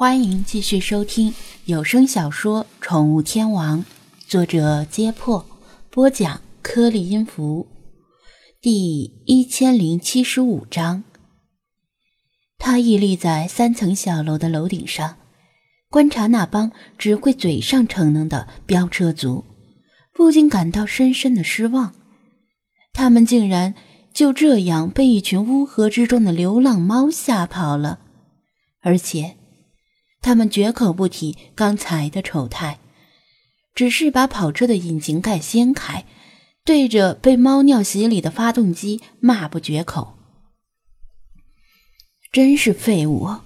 [0.00, 3.80] 欢迎继续收听有声小说《宠物天王》，
[4.28, 5.44] 作者：揭破，
[5.90, 7.66] 播讲：颗粒音符，
[8.60, 11.02] 第一千零七十五章。
[12.58, 15.16] 他屹立在三层小楼的楼顶上，
[15.90, 19.44] 观察那帮只会嘴上逞能的飙车族，
[20.14, 21.92] 不禁感到深深的失望。
[22.92, 23.74] 他们竟然
[24.14, 27.98] 就这样被一群乌合之众的流浪猫吓跑了，
[28.80, 29.37] 而且。
[30.20, 32.80] 他们绝口不提刚才的丑态，
[33.74, 36.04] 只是把跑车的引擎盖掀开，
[36.64, 40.18] 对着被猫尿洗礼的发动机骂不绝口。
[42.30, 43.36] 真是废物！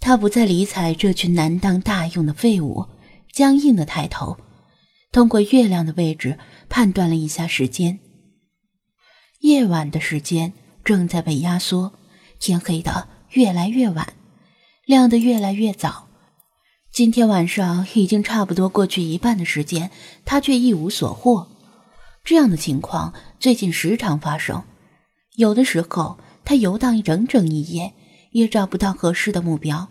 [0.00, 2.86] 他不再理睬这群难当大用的废物，
[3.32, 4.38] 僵硬的抬头，
[5.12, 6.38] 通过月亮的位置
[6.68, 8.00] 判断了一下时间。
[9.40, 10.52] 夜晚的时间
[10.84, 11.92] 正在被压缩，
[12.40, 14.14] 天黑的越来越晚。
[14.88, 16.06] 亮得越来越早，
[16.90, 19.90] 今天晚上已经差不多过去一半的时间，
[20.24, 21.46] 他却一无所获。
[22.24, 24.62] 这样的情况最近时常发生。
[25.36, 27.92] 有的时候，他游荡整整一夜，
[28.30, 29.88] 也找不到合适的目标；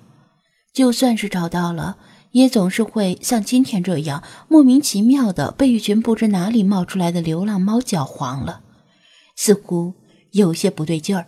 [0.74, 1.98] 就算是找到了，
[2.32, 8.62] 也总是会像今天这样，莫名其妙的被一群不知哪里冒出来的流浪猫搅黄了，
[9.36, 9.94] 似乎
[10.32, 11.28] 有些不对劲儿。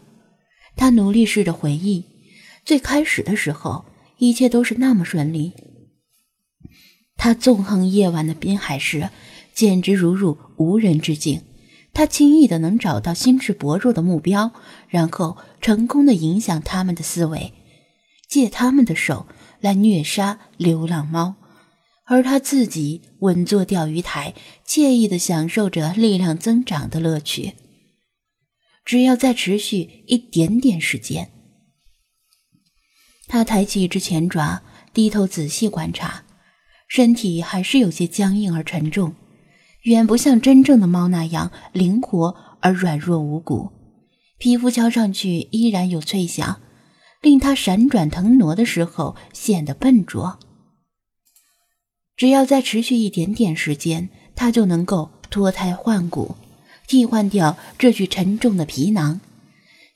[0.75, 2.05] 他努力试着回忆。
[2.65, 3.85] 最开始的时候，
[4.17, 5.53] 一切都是那么顺利。
[7.15, 9.09] 他纵横夜晚的滨海市，
[9.53, 11.41] 简直如入无人之境。
[11.91, 14.51] 他轻易的能找到心智薄弱的目标，
[14.87, 17.51] 然后成功的影响他们的思维，
[18.29, 19.25] 借他们的手
[19.59, 21.35] 来虐杀流浪猫，
[22.05, 27.53] 而他自己稳坐钓鱼台，惬意的享受着力量增长的乐趣。
[28.85, 31.31] 只要再持续一点点时间。
[33.29, 36.23] 他抬起一只前爪，低头仔细观察，
[36.87, 39.13] 身体还是有些僵硬而沉重，
[39.83, 43.69] 远不像真正的猫那样灵活而软弱无骨。
[44.39, 46.59] 皮肤敲上去依然有脆响，
[47.21, 50.39] 令他闪转腾挪的时候显得笨拙。
[52.17, 56.35] 只要再持续一点点时间，他就能够脱胎换骨，
[56.87, 59.21] 替换掉这具沉重的皮囊。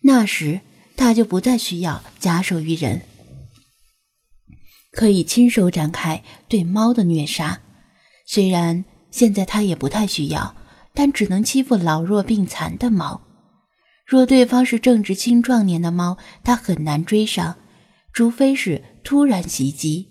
[0.02, 0.62] 那时，
[0.96, 3.02] 他就不再需要假手于人。
[4.94, 7.60] 可以亲手展开对猫的虐杀，
[8.28, 10.56] 虽然现在他也不太需要，
[10.94, 13.22] 但只能欺负老弱病残的猫。
[14.06, 17.56] 若对方是正值青壮年的猫，他很难追上，
[18.14, 20.10] 除非是突然袭击。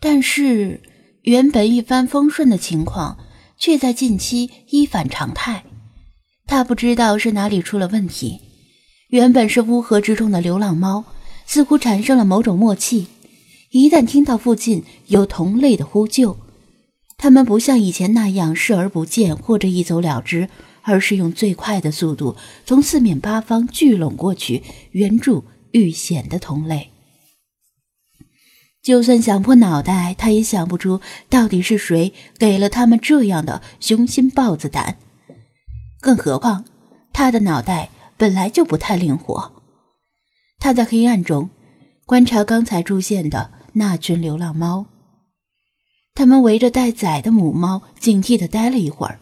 [0.00, 0.80] 但是
[1.22, 3.18] 原本一帆风顺的情况，
[3.58, 5.64] 却在近期一反常态。
[6.46, 8.40] 他不知道是哪里出了问题。
[9.08, 11.04] 原本是乌合之众的流浪猫，
[11.44, 13.08] 似乎产生了某种默契。
[13.70, 16.38] 一旦听到附近有同类的呼救，
[17.18, 20.48] 他们不像以前那样视而不见或者一走了之，
[20.82, 24.62] 而是用最快的速度从四面八方聚拢过去，
[24.92, 26.90] 援助遇险的同类。
[28.82, 34.96] 就算想破脑袋，他也想不出到底是谁给了他们这样的雄心豹子胆。
[36.00, 36.64] 更何况，
[37.12, 39.52] 他的脑袋本来就不太灵活。
[40.60, 41.50] 他在黑暗中
[42.06, 43.55] 观察刚才出现的。
[43.78, 44.86] 那群流浪猫，
[46.14, 49.20] 他们围着待宰的母猫，警惕地待了一会儿。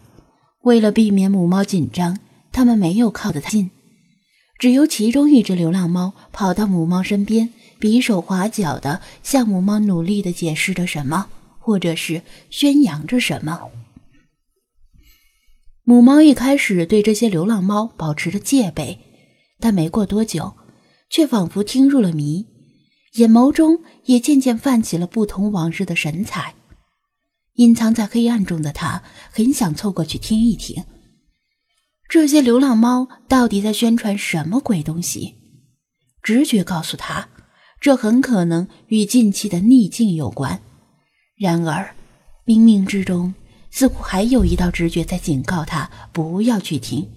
[0.61, 2.17] 为了避免母猫紧张，
[2.53, 3.69] 他们没有靠得太近，
[4.57, 7.49] 只由其中一只流浪猫跑到母猫身边，
[7.79, 11.27] 比手划脚地向母猫努力地解释着什么，
[11.59, 13.59] 或者是宣扬着什么。
[15.83, 18.99] 母猫一开始对这些流浪猫保持着戒备，
[19.59, 20.53] 但没过多久，
[21.09, 22.54] 却仿佛听入了迷。
[23.15, 26.55] 眼眸中也渐渐泛起了不同往日的神采。
[27.55, 30.83] 隐藏在黑暗中的他，很想凑过去听一听，
[32.09, 35.35] 这些流浪猫到底在宣传什么鬼东西。
[36.21, 37.29] 直觉告诉他，
[37.79, 40.61] 这很可能与近期的逆境有关。
[41.37, 41.95] 然而，
[42.45, 43.33] 冥冥之中
[43.71, 47.09] 似乎还有一道直觉在警告他不要去听，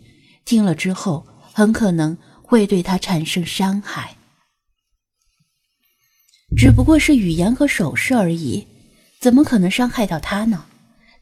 [0.44, 4.17] 听了之后很可能会对他产生伤害。
[6.56, 8.66] 只不过是语言和手势而已，
[9.20, 10.64] 怎么可能伤害到他呢？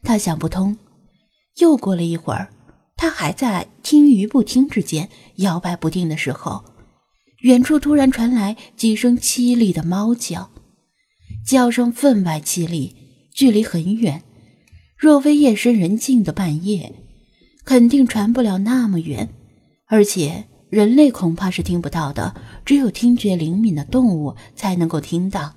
[0.03, 0.77] 他想不通。
[1.59, 2.49] 又过了一会儿，
[2.95, 6.63] 他还在听与不听之间摇摆不定的时候，
[7.41, 10.49] 远处突然传来几声凄厉的猫叫，
[11.45, 12.95] 叫声分外凄厉，
[13.33, 14.23] 距离很远。
[14.97, 16.95] 若非夜深人静的半夜，
[17.65, 19.29] 肯定传不了那么远，
[19.87, 20.45] 而且。
[20.69, 22.35] 人类恐怕是听不到的，
[22.65, 25.55] 只有听觉灵敏的动物才能够听到。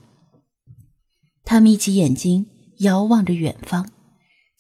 [1.45, 2.47] 他眯起眼睛，
[2.79, 3.91] 遥望着远方，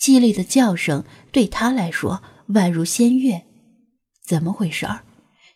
[0.00, 3.43] 凄厉的叫声对他来说宛如仙乐。
[4.25, 5.05] 怎么回事儿？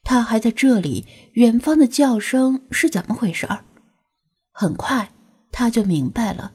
[0.04, 3.64] 他还在这里，远方的叫声是怎么回事儿？
[4.52, 5.10] 很快
[5.50, 6.52] 他就明白了，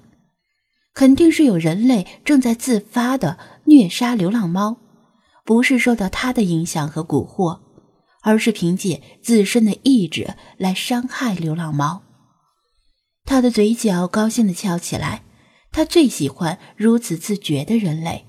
[0.94, 4.77] 肯定是有人类正在自发的虐杀流浪猫，
[5.44, 7.59] 不是受到他的影响和蛊惑，
[8.21, 12.04] 而是凭借自身的意志来伤害流浪猫。
[13.25, 15.24] 他的嘴角高兴地翘起来，
[15.71, 18.25] 他最喜欢如此自觉的人类。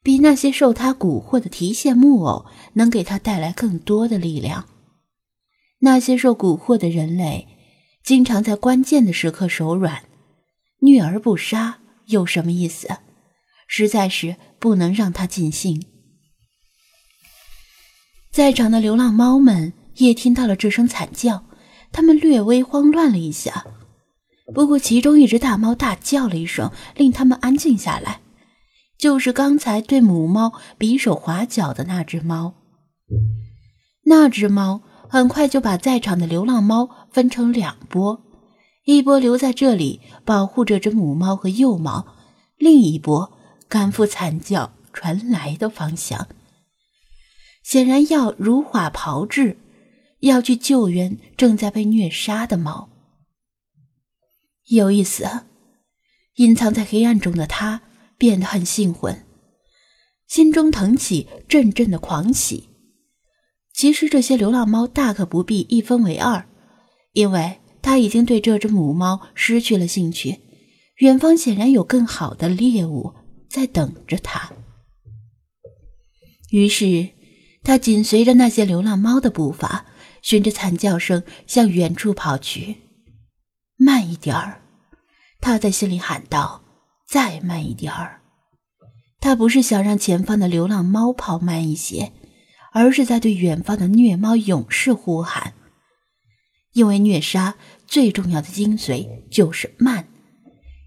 [0.00, 4.66] 比那些受他蛊惑的提线木偶能给他带来更多的力量。
[5.80, 7.48] 那些受蛊惑的人类，
[8.02, 10.04] 经常在关键的时刻手软，
[10.80, 12.88] 虐而不杀有什么意思？
[13.66, 15.84] 实在是不能让他尽兴。
[18.38, 21.42] 在场的流浪猫们也听到了这声惨叫，
[21.90, 23.66] 他们略微慌乱了一下。
[24.54, 28.20] 不过，其中一只大猫大叫了一声，令他们安静下来。
[28.96, 32.54] 就是刚才对母猫比手划脚的那只猫，
[34.04, 38.22] 那只猫很快就把在场的流浪猫分成两波，
[38.84, 42.06] 一波留在这里保护这只母猫和幼猫，
[42.56, 43.32] 另一波
[43.68, 46.28] 赶赴惨叫传来的方向，
[47.68, 49.58] 显然要如法炮制，
[50.20, 52.88] 要去救援正在被虐杀的猫。
[54.68, 55.28] 有意思，
[56.36, 57.82] 隐藏在黑暗中的他。
[58.16, 59.24] 变得很兴奋，
[60.26, 62.68] 心中腾起阵阵的狂喜。
[63.72, 66.48] 其实这些流浪猫大可不必一分为二，
[67.12, 70.40] 因为他已经对这只母猫失去了兴趣。
[70.96, 73.14] 远方显然有更好的猎物
[73.48, 74.50] 在等着他。
[76.50, 77.10] 于是，
[77.68, 79.84] 他紧随着那些流浪猫的步伐，
[80.22, 82.78] 循着惨叫声向远处跑去。
[83.76, 84.62] 慢一点儿，
[85.38, 86.62] 他在心里喊道。
[87.06, 88.22] 再慢一点儿，
[89.20, 92.12] 他不是想让前方的流浪猫跑慢一些，
[92.72, 95.52] 而是在对远方的虐猫勇士呼喊。
[96.72, 97.56] 因为虐杀
[97.86, 100.08] 最重要的精髓就是慢，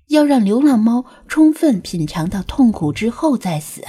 [0.08, 3.84] 要让流浪猫充分品尝到痛苦之后再死，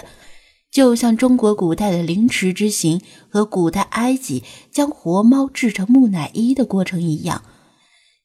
[0.73, 7.45] 就像中国古代的凌迟之刑和古代埃及将活猫制成木乃伊的过程一样，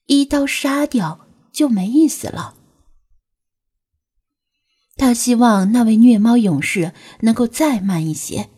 [0.05, 2.53] 一刀杀掉就没意思了。
[4.95, 8.49] 他希望那位虐猫勇士能够再慢一些，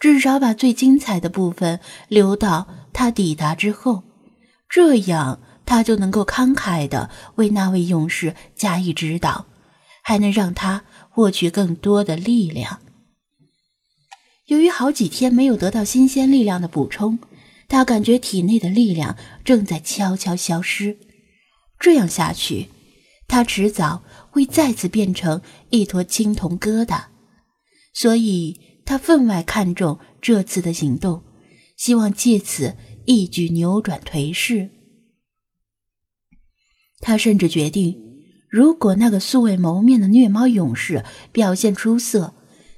[0.00, 1.78] 至少把最精彩的部分
[2.08, 4.02] 留到他抵达之后，
[4.68, 9.44] 这样他就能够慷慨地为那位勇士加以指导，
[10.02, 12.80] 还能让他获取更多的力量。
[14.46, 17.18] 由于好几天没有得到新鲜力量的补充，
[17.68, 20.96] 他感觉体内的力量正在悄悄消失。
[21.78, 22.68] 这样下去，
[23.28, 24.02] 他迟早。
[24.36, 25.40] 会再次变成
[25.70, 27.04] 一坨青铜疙瘩，
[27.94, 31.22] 所以他分外看重这次的行动，
[31.78, 32.76] 希望借此
[33.06, 34.68] 一举扭转颓势。
[37.00, 37.98] 他甚至决定，
[38.50, 41.02] 如果那个素未谋面的虐猫勇士
[41.32, 42.34] 表现出色，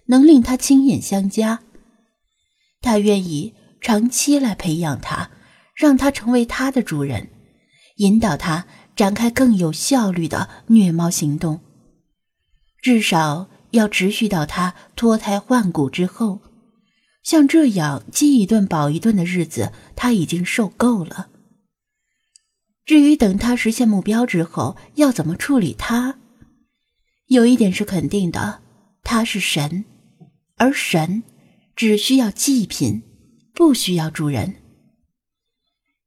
[0.08, 1.62] 能令他亲眼相加，
[2.82, 5.30] 他愿意长期来培养他，
[5.74, 7.30] 让他成为他的主人，
[7.96, 8.66] 引导他。
[8.98, 11.60] 展开更有效率的虐猫行动，
[12.82, 16.40] 至少要持续到他脱胎换骨之后。
[17.22, 21.28] 像这样饥一顿饱一顿的日子，他已经受够了。
[22.84, 26.18] 至于等他实现目标之后要怎么处理他，
[27.26, 28.62] 有一点是肯定的：
[29.04, 29.84] 他是神，
[30.58, 31.22] 而神
[31.74, 33.02] 只需要祭品，
[33.54, 34.56] 不需要主人。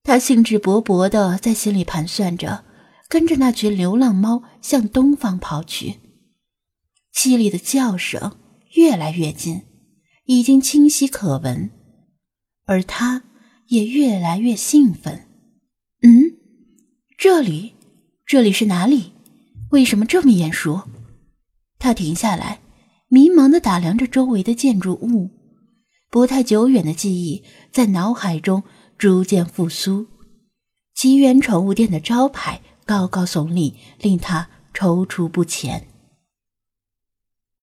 [0.04, 2.66] 他兴致勃勃地在心里盘算着。
[3.10, 6.00] 跟着那群流浪猫向东方跑去，
[7.14, 8.38] 凄厉的叫声
[8.76, 9.64] 越来越近，
[10.24, 11.72] 已经清晰可闻，
[12.64, 13.24] 而他
[13.68, 15.28] 也越来越兴奋。
[16.04, 16.38] 嗯，
[17.18, 17.74] 这里，
[18.26, 19.12] 这里是哪里？
[19.72, 20.84] 为什么这么眼熟？
[21.80, 22.62] 他停下来，
[23.14, 25.30] 迷茫的打量着周围的建筑物，
[26.10, 28.64] 不太久远的记忆在脑海中
[28.98, 30.08] 逐渐复苏。
[30.96, 32.62] 奇缘宠物店的招牌。
[32.84, 35.88] 高高耸立，令他踌躇不前。